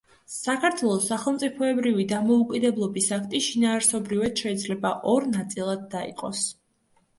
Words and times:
საქართველოს 0.35 1.03
სახელმწიფოებრივი 1.11 2.05
დამოუკიდებლობის 2.13 3.11
აქტი 3.19 3.43
შინაარსობრივად 3.49 4.43
შეიძლება 4.45 4.95
ორ 5.15 5.31
ნაწილად 5.39 5.87
დაიყოს. 5.97 6.45